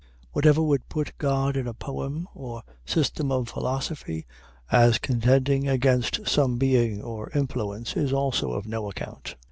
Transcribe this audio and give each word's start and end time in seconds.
Whatever 0.31 0.63
would 0.63 0.89
put 0.89 1.15
God 1.19 1.55
in 1.55 1.67
a 1.67 1.75
poem 1.75 2.27
or 2.33 2.63
system 2.87 3.31
of 3.31 3.49
philosophy 3.49 4.25
as 4.71 4.97
contending 4.97 5.69
against 5.69 6.27
some 6.27 6.57
being 6.57 7.03
or 7.03 7.29
influence, 7.35 7.95
is 7.95 8.11
also 8.11 8.51
of 8.51 8.65
no 8.65 8.89
account. 8.89 9.35